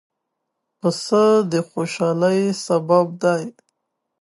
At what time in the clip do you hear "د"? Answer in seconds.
1.51-1.53